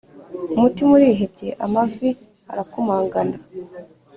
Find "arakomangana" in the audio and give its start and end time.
2.51-3.37